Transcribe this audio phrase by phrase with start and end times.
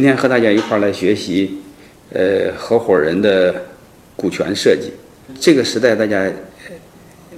[0.00, 1.58] 今天和大家一块儿来学习，
[2.14, 3.54] 呃，合伙人的
[4.16, 4.90] 股权设计。
[5.38, 6.26] 这个时代，大家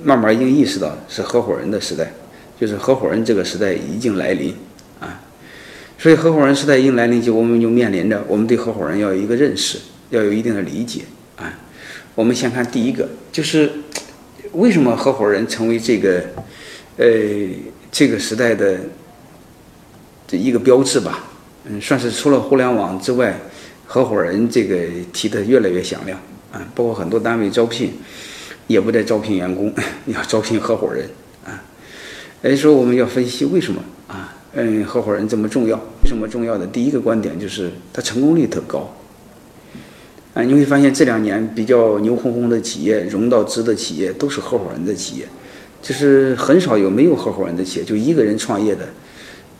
[0.04, 2.12] 慢慢已经意识到是合伙人的时代，
[2.60, 4.54] 就是合伙人这个时代已经来临
[5.00, 5.20] 啊。
[5.98, 9.78] 所以，合伙人时代已经来临，就我们就面临着我们对合伙人要有一个认识，
[10.10, 11.00] 要有一定的理解
[11.34, 11.58] 啊。
[12.14, 13.68] 我们先看第一个，就是
[14.52, 16.22] 为什么合伙人成为这个
[16.96, 17.06] 呃
[17.90, 18.78] 这个时代的
[20.28, 21.28] 这一个标志吧。
[21.64, 23.38] 嗯，算是除了互联网之外，
[23.86, 24.76] 合伙人这个
[25.12, 26.18] 提的越来越响亮
[26.50, 26.60] 啊。
[26.74, 27.92] 包括很多单位招聘，
[28.66, 29.72] 也不再招聘员工，
[30.06, 31.08] 要招聘合伙人
[31.44, 31.62] 啊。
[32.42, 34.34] 哎，说我们要分析为什么啊？
[34.54, 35.76] 嗯，合伙人这么重要？
[35.76, 36.66] 为什么重要的？
[36.66, 38.92] 第一个观点就是它成功率特高
[40.34, 40.42] 啊。
[40.42, 45.26] 你会发现这两年比较牛哄哄的企业、融到资的企业都是合伙人的企业，
[45.80, 48.88] 就是很少有没有合伙人的企业，就一个人创业的。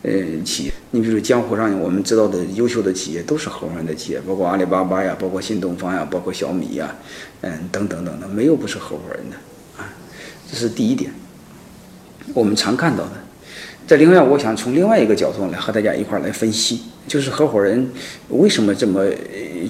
[0.03, 0.11] 呃，
[0.43, 6.93] 企业，你比如江湖上我们知道的优秀的企业都是合伙人的企业，包括阿里巴巴呀，包括新东方呀，包括小米呀，
[7.39, 9.37] 嗯，等等等等，没有不是合伙人的
[9.77, 9.87] 啊，
[10.51, 11.13] 这是第一点，
[12.33, 13.11] 我们常看到的。
[13.87, 17.89] 在另外，我想从另外一个角度来和大家一块来分析，就是合伙人
[18.27, 19.05] 为什么这么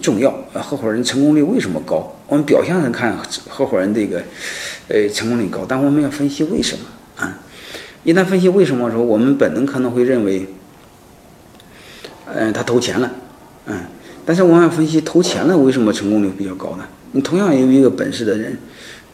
[0.02, 0.32] 重要？
[0.54, 2.12] 合伙人成功率为什么高？
[2.28, 3.16] 我们表象上看
[3.48, 4.24] 合伙人这个
[4.88, 6.86] 呃成功率高，但我们要分析为什么
[7.24, 7.40] 啊？
[8.04, 10.46] 一旦分析为什么说，我们本能可能会认为，
[12.26, 13.12] 嗯，他投钱了，
[13.68, 13.80] 嗯，
[14.26, 16.84] 但是我们要分析投钱了为什么成功率比较高呢？
[17.14, 18.58] 你同样有一个本事的人，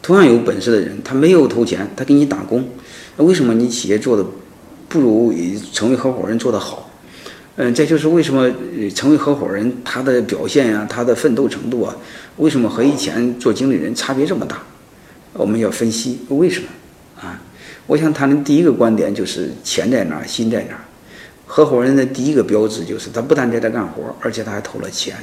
[0.02, 2.68] 同样有本事的人，他没有投钱，他给你打工，
[3.16, 4.24] 那为什么你企业做的
[4.88, 5.32] 不如
[5.72, 6.90] 成为合伙人做得好？
[7.56, 8.50] 嗯，这就是为什么
[8.94, 11.94] 成为合伙人他的表现呀，他的奋斗程度啊，
[12.38, 14.62] 为什么和以前做经理人差别这么大？
[15.34, 16.66] 我们要分析为什么
[17.20, 17.40] 啊？
[17.90, 20.84] 我想谈的第一个观点就是钱在哪儿，心在哪儿。
[21.44, 25.16] 合伙人的第一个标志就是他不但在这干活，而且他还投了钱。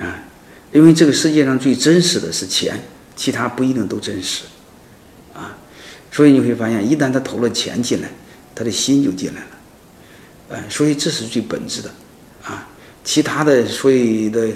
[0.00, 0.24] 啊，
[0.72, 2.80] 因为这个世界上最真实的是钱，
[3.14, 4.46] 其他不一定都真实。
[5.32, 5.56] 啊，
[6.10, 8.10] 所以你会发现，一旦他投了钱进来，
[8.52, 9.46] 他的心就进来了。
[10.48, 11.90] 嗯，所以这是最本质的。
[12.42, 12.68] 啊，
[13.04, 14.48] 其他的所有的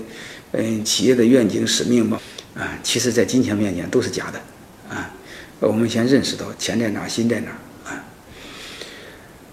[0.51, 2.21] 嗯企业的愿景使命吧，
[2.57, 4.41] 啊，其实在金钱面前都是假的。
[5.61, 7.51] 我们先认识到钱在哪，心在哪
[7.85, 8.05] 啊！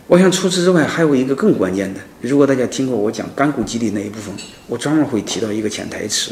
[0.07, 1.99] 我想除此之外，还有一个更关键的。
[2.21, 4.33] 如果大家听过我讲干股激励那一部分，
[4.67, 6.31] 我专门会提到一个潜台词，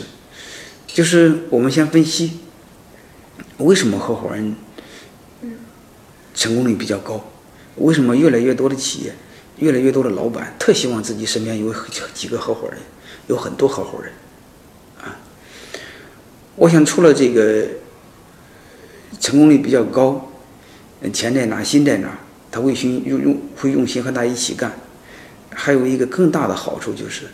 [0.87, 2.39] 就是我们先分析
[3.57, 4.55] 为什么合伙人
[6.33, 7.29] 成功率比较高，
[7.75, 9.13] 为什么越来越多的企业、
[9.57, 11.75] 越来越多的老板特希望自己身边有
[12.13, 12.79] 几个合伙人，
[13.27, 14.13] 有很多合伙人
[15.03, 15.19] 啊！
[16.55, 17.67] 我想除了这个。
[19.19, 20.29] 成功率比较高，
[21.13, 22.17] 钱在哪，心在哪，
[22.51, 24.71] 他会心用用会用心和他一起干。
[25.49, 27.27] 还有一个更大的好处就是，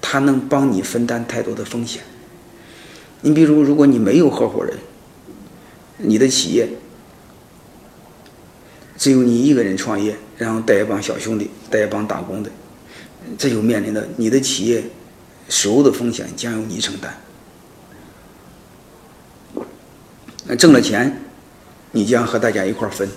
[0.00, 2.02] 他能帮你分担太多的风险。
[3.22, 4.76] 你比如，如果你没有合伙人，
[5.96, 6.68] 你的企业
[8.96, 12.50] 只有你一个人创业，然后带一帮小兄弟，带一帮打工的，
[13.36, 14.84] 这就面临的你的企业
[15.48, 17.20] 所有的风险将由你承担。
[20.56, 21.20] 挣了钱，
[21.92, 23.08] 你将和大家一块分，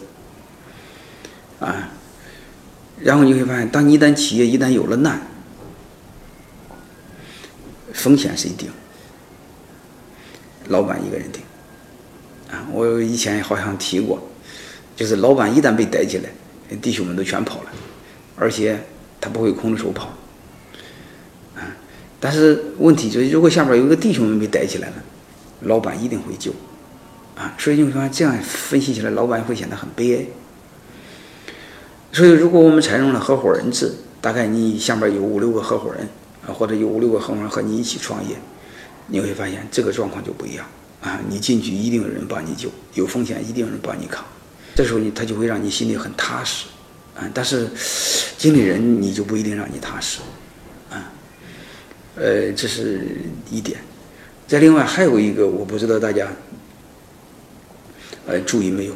[1.60, 1.90] 啊，
[3.00, 5.22] 然后你会发现，当你一旦企业一旦有了难，
[7.94, 8.70] 风险谁顶？
[10.68, 11.42] 老板一个人顶，
[12.52, 14.22] 啊，我以前好像提过，
[14.96, 16.30] 就是老板一旦被逮起来，
[16.82, 17.72] 弟兄们都全跑了，
[18.36, 18.80] 而且
[19.20, 20.08] 他不会空着手跑，
[21.56, 21.76] 啊，
[22.20, 24.96] 但是问题就是，如果下边有一个弟兄们被逮起来了，
[25.62, 26.54] 老板一定会救。
[27.36, 30.26] 啊，所以你会发现这样分析起来，老板会显得很悲哀。
[32.14, 36.08] 所以，如果我们采用了合伙人制，大概你下面有五六个合伙人
[36.46, 38.36] 啊，或者有五六个合伙人和你一起创业，
[39.08, 40.66] 你会发现这个状况就不一样
[41.02, 41.22] 啊。
[41.30, 44.26] 你进去一定有人帮你救，有风险一定有人帮你扛，
[44.76, 46.68] 这时候你他就会让你心里很踏实
[47.16, 47.24] 啊。
[47.34, 47.70] 但是
[48.38, 50.20] 经理人你就不一定让你踏实
[50.90, 51.14] 啊。
[52.18, 53.08] 呃，这是
[53.50, 53.80] 一点。
[54.48, 56.28] 再另外还有一个，我不知道大家。
[58.32, 58.96] 呃，注意没有？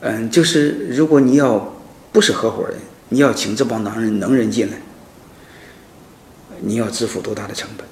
[0.00, 1.74] 嗯，就是如果你要
[2.12, 2.78] 不是合伙人，
[3.10, 4.78] 你要请这帮能人能人进来，
[6.60, 7.86] 你要支付多大的成本？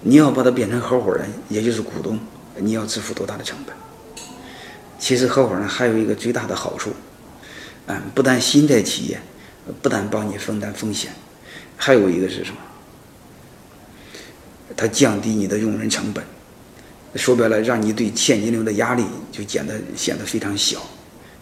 [0.00, 2.18] 你要把它变成合伙人，也就是股东，
[2.56, 3.76] 你要支付多大的成本？
[4.98, 6.90] 其实合伙人还有一个最大的好处，
[7.86, 9.20] 嗯，不但新在企业，
[9.82, 11.12] 不但帮你分担风险，
[11.76, 12.56] 还有一个是什么？
[14.74, 16.24] 它降低你的用人成本。
[17.18, 20.80] 说白了，让你对现金流的压力就显得显得非常小，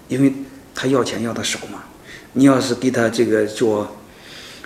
[0.09, 0.33] 因为
[0.75, 1.85] 他要钱要的少嘛。
[2.33, 3.97] 你要是给他这个做，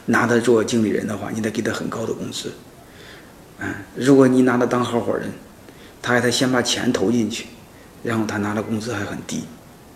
[0.07, 2.53] 拿他做经理人的话，你得给他很高的工资。
[3.59, 5.31] 嗯，如果你拿他当合伙人，
[6.01, 7.47] 他还得先把钱投进去，
[8.03, 9.45] 然后他拿的工资还很低，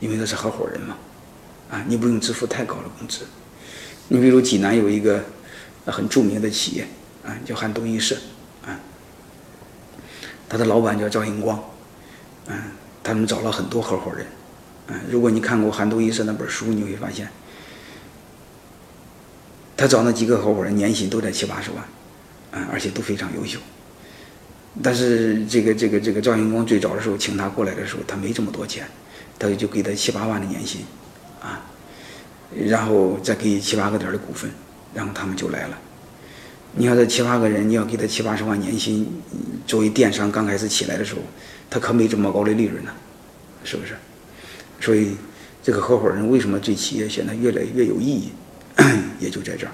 [0.00, 0.96] 因为他是合伙人嘛。
[1.70, 3.20] 啊，你不用支付太高的工资。
[4.08, 5.24] 你比如济南有一个
[5.86, 6.86] 很著名的企业
[7.24, 8.33] 啊，叫韩东衣社啊，
[10.48, 11.62] 他的老板叫赵英光，
[12.46, 12.56] 嗯，
[13.02, 14.26] 他们找了很多合伙人，
[14.88, 17.28] 嗯，如果你看过韩都衣舍那本书，你会发现，
[19.76, 21.82] 他找那几个合伙人年薪都在七八十万，
[22.52, 23.58] 啊，而且都非常优秀。
[24.82, 28.86] 但是这个这个这个赵英光最早的时候请他过来的时候，他没这么多钱，
[29.38, 30.82] 他就给他七八万的年薪，
[31.40, 31.64] 啊，
[32.66, 34.50] 然后再给七八个点的股份，
[34.92, 35.78] 然后他们就来了。
[36.76, 39.06] 你要这七八个人，你要给他七八十万年薪，
[39.66, 41.20] 作为电商刚开始起来的时候，
[41.70, 42.90] 他可没这么高的利润呢，
[43.62, 43.94] 是不是？
[44.80, 45.12] 所以
[45.62, 48.30] 这个合伙人为什么对企业现在越来越有意义，
[49.20, 49.72] 也就在这儿。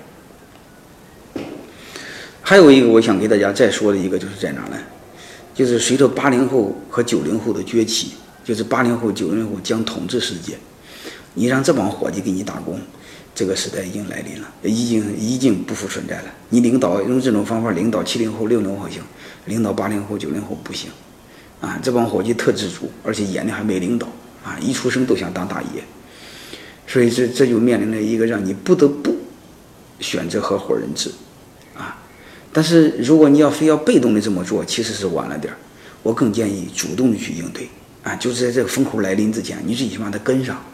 [2.42, 4.76] 还有一个我想给大家再说的一个就是在哪呢？
[5.54, 8.12] 就是随着八零后和九零后的崛起，
[8.44, 10.58] 就是八零后、九零后将统治世界，
[11.34, 12.78] 你让这帮伙计给你打工，
[13.34, 16.24] 这个时代已经来临了，已经已经不复存在了。
[16.50, 19.02] 你领导用这种方法领导七零后、六零后行，
[19.46, 20.90] 领导八零后、九零后不行。
[21.60, 24.06] 啊，这帮伙计特知足，而且眼里还没领导
[24.42, 25.84] 啊，一出生都想当大爷，
[26.86, 29.14] 所以这这就面临了一个让你不得不
[30.00, 31.10] 选择合伙人制。
[31.76, 31.98] 啊
[32.52, 35.56] 但是如果你要非要被动的这么做，其实是晚了点儿。
[36.02, 37.68] 我更建议主动的去应对
[38.02, 40.64] 啊，就是在这个风口来临之前，你最起码得跟上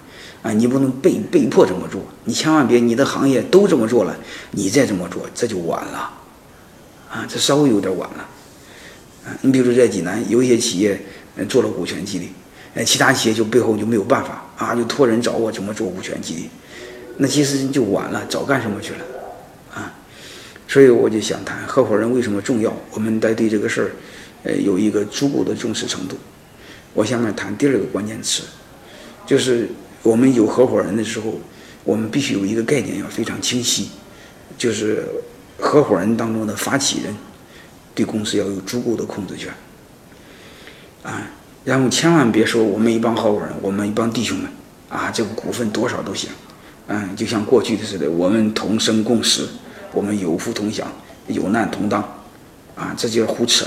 [0.43, 4.17] 啊，你不能被被迫这么做，你千万别你的行业都这么做了，
[4.53, 6.11] 你再这么做这就晚了
[7.11, 8.29] 啊，这稍微有点晚了
[9.25, 9.37] 啊。
[9.41, 11.01] 你比如说在济南有一些企业
[11.49, 12.31] 做了股权激励，
[12.75, 16.51] 呃，其他企业就背后就没有办法啊，就托人找我怎么做股权激励，
[17.17, 18.99] 那其实就晚了，早干什么去了？
[19.75, 19.93] 啊
[20.69, 23.91] 所以我就想谈合伙人为什么重要，我们得对这个事儿，
[24.43, 26.17] 呃，有一个足够的重视程度。
[26.93, 28.43] 我下面谈第二个关键词，
[29.25, 29.69] 就是
[30.03, 31.41] 我们有合伙人的时候，
[31.85, 33.91] 我们必须有一个概念要非常清晰，
[34.57, 35.07] 就是
[35.59, 37.15] 合伙人当中的发起人
[37.95, 39.53] 对公司要有足够的控制权，
[41.03, 41.31] 啊，
[41.65, 44.51] 然后千万别说我们一帮合伙人，我们一帮弟兄们，
[44.89, 46.31] 啊，这个股份多少都行，
[46.87, 49.49] 嗯，就像过去的似的，我们同生共死。
[49.93, 50.87] 我们有福同享，
[51.27, 52.03] 有难同当，
[52.75, 53.65] 啊，这叫胡扯，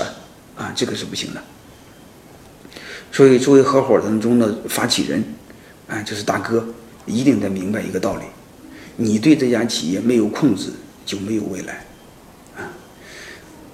[0.56, 1.42] 啊，这个是不行的。
[3.10, 5.24] 所以，作为合伙人中的发起人，
[5.90, 6.64] 啊，就是大哥，
[7.04, 8.22] 一定得明白一个道理：
[8.96, 10.70] 你对这家企业没有控制，
[11.04, 11.84] 就没有未来。
[12.56, 12.70] 啊，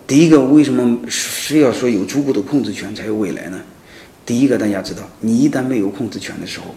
[0.07, 3.61] 第一个，为什么非要说有足够的控制权才有未来呢？
[4.25, 6.75] 第一个，大家知道，你一旦没有控制权的时候，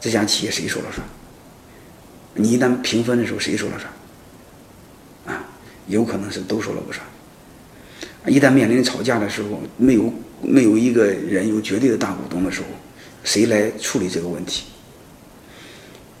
[0.00, 1.06] 这家企业谁说了算？
[2.34, 5.36] 你一旦平分的时候，谁说了算？
[5.36, 5.44] 啊
[5.88, 7.04] 有可能是都说了不算。
[8.26, 12.66] 一旦面临吵架的时候，没有没有一个人有绝对的大股东的时候，
[13.24, 14.64] 谁来处理这个问题？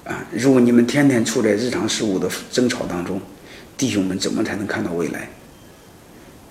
[0.04, 3.20] 啊，如果你们天天处在日常事务的争吵当中，
[3.76, 5.28] 弟兄们怎么才能看到未来？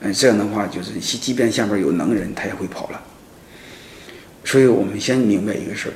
[0.01, 3.01] 嗯，这样的话就是，即便下边有能人，他也会跑了。
[4.45, 5.93] 所以我们先明白一个事儿：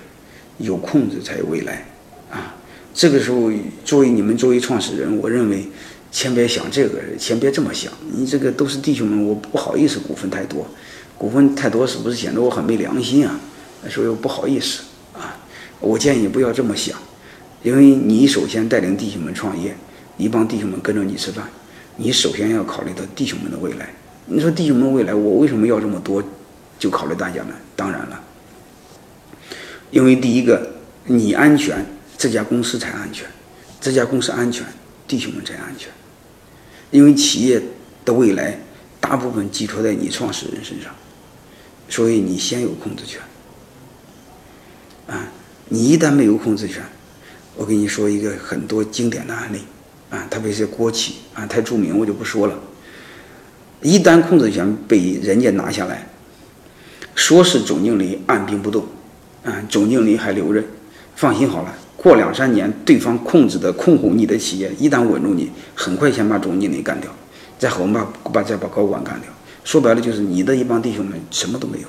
[0.60, 1.86] 有控制才有未来。
[2.31, 2.56] 啊，
[2.94, 3.51] 这个时候
[3.84, 5.66] 作为你们作为创始人，我认为。
[6.12, 7.91] 先别想这个，先别这么想。
[8.13, 10.65] 你这个都是弟兄们，我不好意思股份太多，
[11.18, 13.38] 股份太多是不是显得我很没良心啊？
[13.89, 14.82] 所以我不好意思
[15.13, 15.38] 啊。
[15.80, 16.98] 我建议你不要这么想，
[17.63, 19.75] 因为你首先带领弟兄们创业，
[20.18, 21.48] 一帮弟兄们跟着你吃饭，
[21.98, 23.89] 你首先要考虑到弟兄们的未来。
[24.27, 26.24] 你说弟兄们未来，我为什么要这么多？
[26.77, 27.56] 就考虑大家呢？
[27.75, 28.22] 当然了，
[29.92, 30.74] 因为第一个，
[31.06, 31.86] 你安全，
[32.18, 33.25] 这家公司才安全；
[33.80, 34.65] 这家公司安全，
[35.08, 35.89] 弟兄们才安全。
[36.92, 37.62] 因为企业
[38.04, 38.60] 的未来
[39.00, 40.94] 大部分寄托在你创始人身上，
[41.88, 43.22] 所以你先有控制权。
[45.08, 45.28] 啊，
[45.70, 46.84] 你一旦没有控制权，
[47.56, 49.60] 我跟你说一个很多经典的案例，
[50.10, 52.60] 啊，特别是国企啊，太著名我就不说了。
[53.82, 56.08] 一旦控制权被人家拿下来，
[57.14, 58.86] 说是总经理按兵不动，
[59.44, 60.64] 啊，总经理还留任，
[61.16, 61.74] 放心好了。
[61.96, 67.12] 过两三年，对方控制的控股你的企业一旦稳住你，很快先把总经理干掉，
[67.58, 69.30] 再后把把再把高管干掉。
[69.64, 71.88] 说白了就是你的一帮弟兄们什么都没有，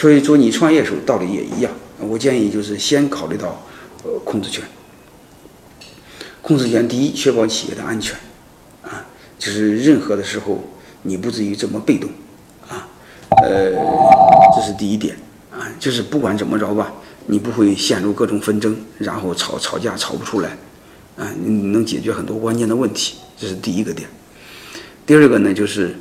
[0.00, 1.70] 所以说你创业时候道理也一样。
[1.98, 3.62] 我建议就是先考虑到
[4.02, 4.64] 呃控制权，
[6.40, 8.16] 控制权第一确保企业的安全，
[8.82, 9.04] 啊，
[9.38, 10.64] 就是任何的时候
[11.02, 12.08] 你不至于这么被动，
[12.66, 12.88] 啊，
[13.42, 13.72] 呃，
[14.56, 15.14] 这是第一点，
[15.52, 16.94] 啊，就是不管怎么着吧。
[17.26, 20.56] 你不会陷入各种纷争，然后吵吵架吵不出来，
[21.16, 24.08] 啊，你能解决很多关键的问题，这是第一个点。
[25.04, 25.94] 第二个呢，就是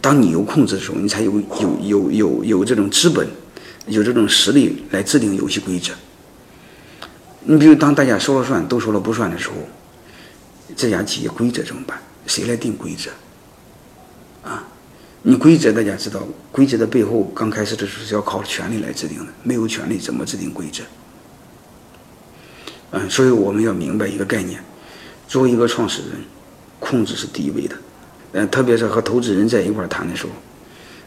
[0.00, 3.26] 当你有控制的时候，你才有有有有有这种资本，
[3.86, 5.92] 有这种实力来制定游戏规则。
[7.44, 9.54] 你比如当大家说了算，都说了不算的时候，
[10.76, 12.00] 这家企业规则怎么办？
[12.26, 13.10] 谁来定规则？
[14.48, 14.64] 啊，
[15.22, 20.82] 你规则大家知道，规则的背后刚开始的时候是要靠权力来制定的，没有权力怎么制定规则？
[22.92, 24.62] 嗯，所以我们要明白一个概念：
[25.26, 26.10] 作为一个创始人，
[26.78, 27.76] 控制是第一位的。
[28.32, 30.30] 嗯，特别是和投资人在一块谈的时候，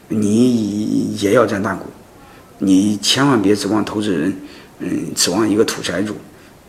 [0.09, 1.85] 你也要占大股，
[2.59, 4.35] 你千万别指望投资人，
[4.77, 6.15] 嗯，指望一个土财主，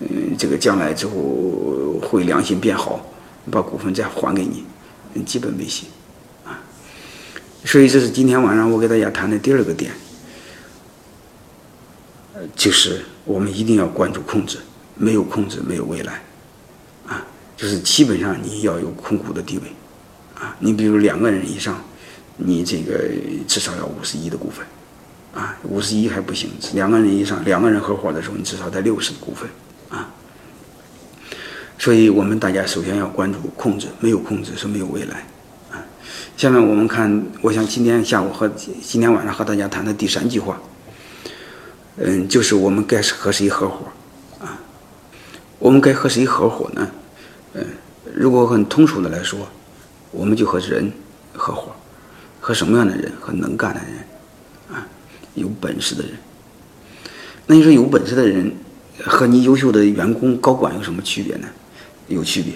[0.01, 3.05] 嗯，这个将来之后会良心变好，
[3.51, 4.65] 把股份再还给你，
[5.25, 5.89] 基本没戏
[6.47, 6.59] 啊。
[7.65, 9.93] 所以这是今天晚上我给大家谈的第二个点，
[12.55, 14.57] 就是我们一定要关注控制，
[14.95, 16.23] 没有控制没有未来，
[17.07, 17.23] 啊，
[17.59, 19.65] 就是基本上你要有控股的地位。
[20.39, 21.83] 啊，你比如两个人以上，
[22.37, 23.09] 你这个
[23.49, 24.67] 至少要五十一的股份，
[25.35, 29.49] 啊，五十一还不行，两个人以上，两个人合伙的时候，你至少得六十的股份，
[29.89, 30.11] 啊。
[31.79, 35.27] 所以我们大家首先要关注控制，没有控制是没有未来，
[35.71, 35.81] 啊。
[36.37, 40.61] 下面我们看，我想今天下午和今天晚上和大家谈的第三句话，
[41.97, 43.87] 嗯，就是我们该和谁合伙，
[44.39, 44.61] 啊，
[45.59, 46.91] 我们该和谁合伙呢？
[47.55, 47.65] 嗯，
[48.15, 49.49] 如果很通俗的来说。
[50.17, 50.91] 我们就和人
[51.35, 51.77] 合伙，
[52.41, 53.13] 和什么样的人？
[53.21, 54.89] 和能干的人，啊，
[55.35, 56.13] 有本事的人。
[57.47, 58.51] 那你说有本事的人
[59.05, 61.47] 和你优秀的员工、高管有什么区别呢？
[62.09, 62.55] 有区别，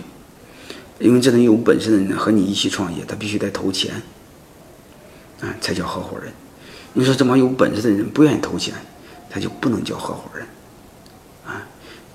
[0.99, 3.95] 因为这种有本事的人和你一起创业，他必须得投钱，
[5.41, 6.33] 啊，才叫合伙人。
[6.95, 8.75] 你说这么有本事的人不愿意投钱，
[9.29, 10.47] 他就不能叫合伙人，
[11.47, 11.67] 啊。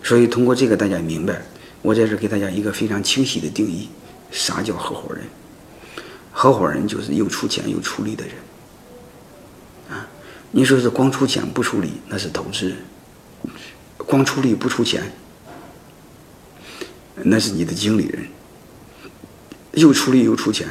[0.01, 1.39] 所以通过这个，大家明白，
[1.81, 3.87] 我在这给大家一个非常清晰的定义。
[4.35, 5.23] 啥叫合伙人？
[6.37, 8.33] 合伙人就是又出钱又出力的人，
[9.89, 10.05] 啊，
[10.51, 12.77] 你说是光出钱不出力，那是投资人；
[13.95, 15.09] 光出力不出钱，
[17.15, 18.23] 那是你的经理人；
[19.71, 20.67] 又出力又出钱，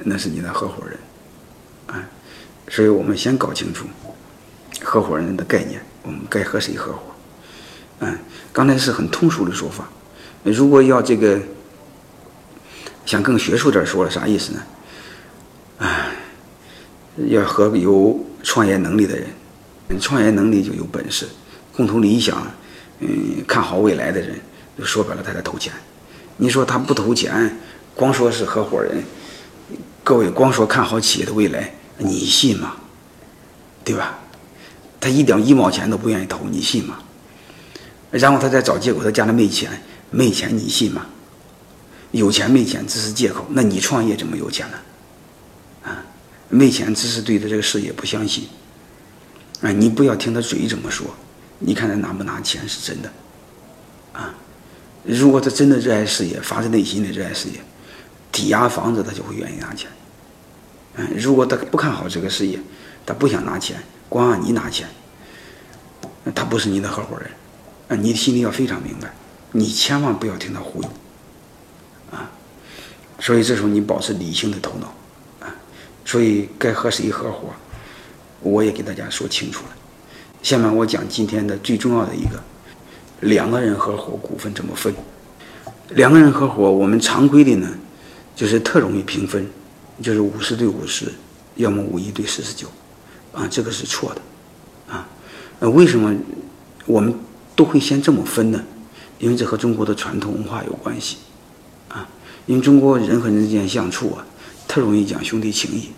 [0.00, 0.98] 那是你的合伙人，
[1.86, 2.06] 啊，
[2.68, 3.86] 所以我们先搞清楚
[4.84, 7.00] 合伙人的概念，我们该和谁合伙？
[8.00, 8.18] 嗯，
[8.52, 9.88] 刚才是很通俗的说法，
[10.44, 11.40] 如果要这个。
[13.10, 14.62] 想更学术点说了，啥意思呢？
[15.78, 16.12] 哎，
[17.26, 19.26] 要和有创业能力的人，
[20.00, 21.26] 创业能力就有本事，
[21.72, 22.46] 共同理想，
[23.00, 24.38] 嗯，看好未来的人，
[24.78, 25.72] 就说白了，他在投钱。
[26.36, 27.58] 你说他不投钱，
[27.96, 29.02] 光说是合伙人，
[30.04, 32.76] 各位光说看好企业的未来，你信吗？
[33.82, 34.20] 对吧？
[35.00, 36.96] 他一点一毛钱都不愿意投，你信吗？
[38.12, 41.06] 然后他再找借口，他家里没钱，没钱，你信吗？
[42.12, 44.78] 有钱没钱只是借口，那你创业怎么有钱呢？
[45.84, 46.04] 啊，
[46.48, 48.48] 没钱只是对他这个事业不相信。
[49.62, 51.06] 啊，你不要听他嘴怎么说，
[51.58, 53.12] 你看他拿不拿钱是真的。
[54.12, 54.34] 啊，
[55.04, 57.60] 如果他真的热爱事业，发自内心的热爱事业，
[58.32, 59.88] 抵押房子他就会愿意拿钱。
[60.96, 62.58] 嗯，如果他不看好这个事业，
[63.06, 64.88] 他不想拿钱，光让你拿钱，
[66.34, 67.30] 他不是你的合伙人。
[67.88, 69.12] 啊，你心里要非常明白，
[69.52, 70.88] 你千万不要听他忽悠。
[73.20, 74.86] 所以这时候你保持理性的头脑，
[75.46, 75.54] 啊，
[76.04, 77.50] 所以该和谁合伙，
[78.40, 79.76] 我也给大家说清楚了。
[80.42, 82.42] 下面我讲今天的最重要的一个，
[83.20, 84.92] 两个人合伙股份怎么分？
[85.90, 87.68] 两个人合伙，我们常规的呢，
[88.34, 89.46] 就是特容易平分，
[90.00, 91.12] 就是五十对五十，
[91.56, 92.68] 要么五一对四十九，
[93.34, 95.06] 啊，这个是错的，啊，
[95.58, 96.16] 那为什么
[96.86, 97.14] 我们
[97.54, 98.64] 都会先这么分呢？
[99.18, 101.18] 因为这和中国的传统文化有关系。
[102.46, 104.26] 因为中国人和人之间相处啊，
[104.66, 105.90] 特容易讲兄弟情谊，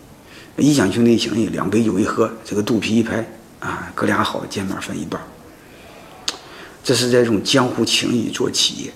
[0.57, 3.27] 一讲兄弟情谊，两杯酒一喝，这个肚皮一拍
[3.61, 5.21] 啊，哥俩好，见面分一半。
[6.85, 8.93] 这是这种江湖情谊做企业，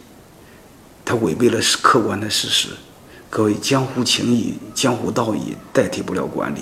[1.05, 2.69] 它违背了客观的事实。
[3.31, 6.61] 各位，江湖情谊、江湖道义代替不了管理，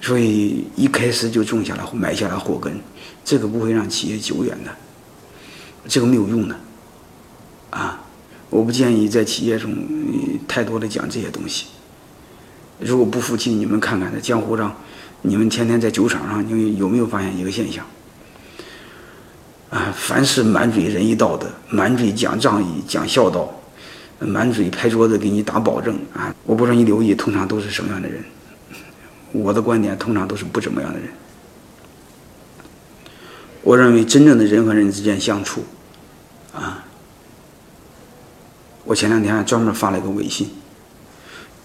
[0.00, 2.80] 所以一开始就种下了、埋下了祸根，
[3.24, 4.70] 这个不会让企业久远的，
[5.88, 6.58] 这个没有用的，
[8.52, 9.74] 我不建议在企业中
[10.46, 11.68] 太多的讲这些东西。
[12.78, 14.76] 如果不服气，你们看看在江湖上，
[15.22, 17.82] 你们天天在酒场上，你们有没有发现一个现象？
[19.70, 23.50] 啊，凡是满嘴仁义道德、满嘴讲仗义、讲孝道、
[24.18, 28.22] 满嘴拍桌子给你打保证啊，我不知道你留意，通常都是什么样的人？
[29.32, 31.08] 我的观点，通常都是不怎么样的人。
[33.62, 35.64] 我认为，真正的人和人之间相处，
[36.52, 36.84] 啊。
[38.84, 40.50] 我前两天还专门发了一个微信。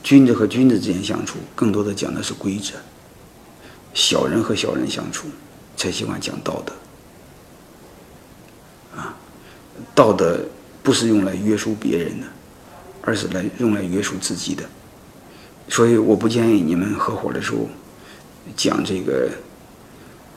[0.03, 2.75] 君子和君子之间相处，更多的讲的是规则；
[3.93, 5.27] 小人和小人相处，
[5.75, 6.73] 才喜欢讲道德。
[8.95, 9.17] 啊，
[9.93, 10.39] 道德
[10.81, 12.27] 不是用来约束别人的，
[13.01, 14.63] 而是来用来约束自己的。
[15.67, 17.67] 所以，我不建议你们合伙的时候
[18.55, 19.29] 讲这个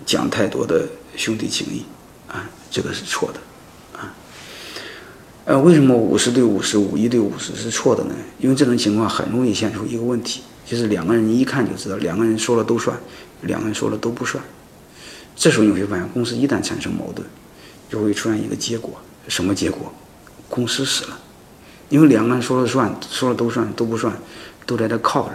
[0.04, 1.84] 讲太多的兄弟情谊，
[2.26, 3.38] 啊，这个是错的。
[5.46, 8.14] 呃，为什么五十对五十，五一对五十是错的呢？
[8.38, 12.96] 因为这种情况很容易显出一个问题，就是两个人一看就知道，两个人说了都算，
[13.42, 14.42] 两个人说了都不算。
[15.34, 17.26] 这时候你会发现，公司一旦产生矛盾，
[17.88, 19.92] 就会出现一个结果，什么结果？
[20.48, 21.18] 公司死了，
[21.88, 24.12] 因为两个人说了算，说了都算，都不算，
[24.66, 25.34] 都在这靠着，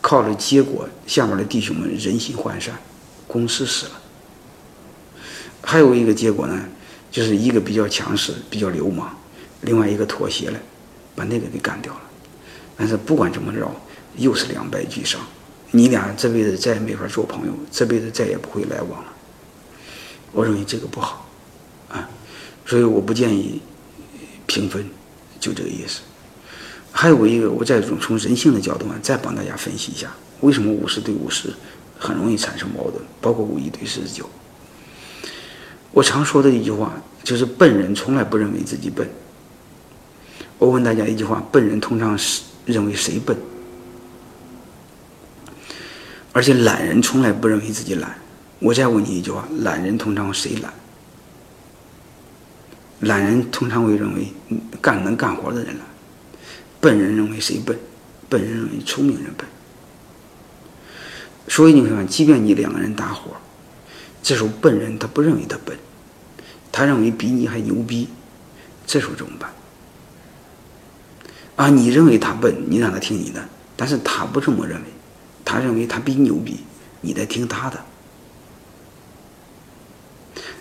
[0.00, 2.74] 靠着结果，下面的弟兄们人心涣散，
[3.26, 3.92] 公司死了。
[5.62, 6.64] 还有一个结果呢？
[7.18, 9.10] 就是一个比较强势、比较流氓，
[9.62, 10.60] 另外一个妥协了，
[11.16, 12.00] 把那个给干掉了。
[12.76, 13.68] 但是不管怎么着，
[14.18, 15.20] 又是两败俱伤。
[15.72, 19.12] 你俩这辈子再也没法做朋友，这辈子再也不会来往了。
[20.30, 21.28] 我认为这个不好，
[21.88, 22.08] 啊，
[22.64, 23.60] 所以我不建议
[24.46, 24.88] 平分，
[25.40, 26.02] 就这个意思。
[26.92, 30.08] 还有一个，我再从人性的角度啊，再帮大家分析一下，
[30.42, 31.52] 为什么五十对五十
[31.98, 34.30] 很容易产生矛盾，包括五一对四十九。
[35.90, 36.92] 我常说的一句话
[37.28, 39.06] 就是：笨人从来不认为自己笨。
[40.56, 43.36] 我问大家一句话：笨人通常是认为谁笨？
[46.32, 48.16] 而且懒人从来不认为自己懒。
[48.60, 50.72] 我再问你一句话：懒人通常谁懒？
[53.00, 54.32] 懒人通常会认为
[54.80, 55.86] 干能干活的人懒。
[56.80, 57.78] 笨人认为谁笨？
[58.30, 59.46] 笨人认为聪明人笨。
[61.46, 63.32] 所以你看，即便你两个人搭伙。
[64.22, 65.76] 这时候笨人他不认为他笨，
[66.70, 68.08] 他认为比你还牛逼，
[68.86, 69.50] 这时候怎么办？
[71.56, 74.86] 啊，你认为他笨，你让他听你的，但是他不这么认为，
[75.44, 76.60] 他认为他比你牛逼，
[77.00, 77.84] 你得听他的。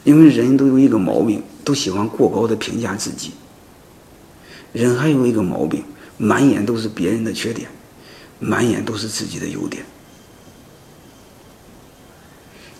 [0.03, 3.34] 因为人都有一个毛病，都喜欢过高的评价自己。
[4.73, 5.84] 人还有一个毛病，
[6.17, 7.69] 满眼都是别人的缺点，
[8.39, 9.86] 满眼都是自己的优点。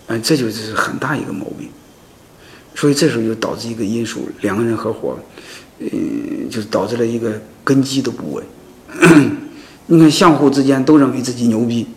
[0.08, 1.70] 嗯，这就是很大一个毛病，
[2.78, 5.18] 所以这时候就导致一个因素：两个人合伙，
[5.80, 8.46] 嗯，就导致了一个根基都不稳。
[9.88, 11.88] 你看，相互之间都认为自己牛逼，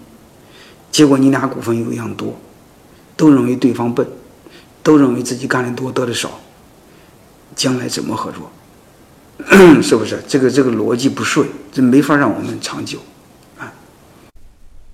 [0.90, 2.34] 结果你俩股份又一样多，
[3.14, 4.06] 都认为对方笨，
[4.82, 6.40] 都认为自己干的多得的少，
[7.54, 8.50] 将来怎么合作？
[9.82, 10.18] 是不是？
[10.26, 13.00] 这个这个逻辑不顺，这没法让我们长久
[13.58, 13.70] 啊。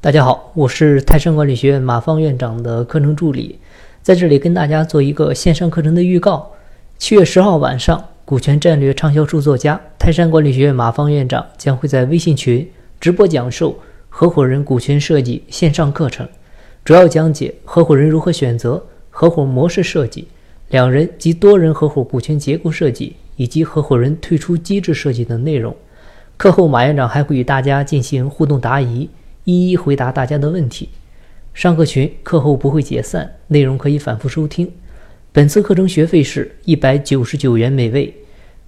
[0.00, 3.60] 大家好，我是泰山管理学院马方院长的课程助理，
[4.06, 6.48] 在这里跟大家做一个线上课程的预告。
[6.96, 12.64] 七月十号晚上，股权战略畅销书作家泰山管理学院马方院长将会在微信群
[13.00, 13.76] 直播讲授
[14.08, 16.24] 合伙人股权设计线上课程，
[16.84, 20.28] 主要讲解合伙人如何选择、合伙模式设计、
[20.68, 25.74] 两人及多人合伙股权结构设计以及合伙人退出机制设计等内容。
[26.36, 29.10] 课后，马院长还会与大家进行互动答疑。
[29.42, 30.90] 一一回答大家的问题。
[31.56, 34.70] 上课群课后不会解散，内容可以反复收听。
[35.32, 38.14] 本次课程学费是一百九十九元每位。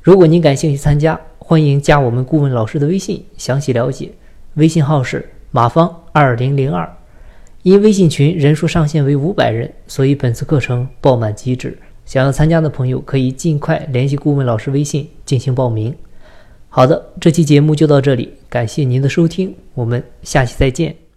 [0.00, 4.10] 如果您感兴趣参加，欢迎加我们顾问老师的微信详细了解。
[4.54, 6.90] 微信号是马方二零零二。
[7.62, 11.76] 因微信群人数上限为五百人，所以本次课程爆满即止。
[12.06, 15.94] 想要参加的朋友可以尽快联系顾问老师微信进行报名。
[16.70, 21.07] 好的，这期节目就到这里，感谢您的收听，我们下期再见。